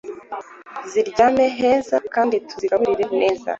ziryame 0.89 1.45
heza 1.59 1.95
kandi 2.13 2.35
tuzigaburire 2.47 3.05
neza 3.21 3.47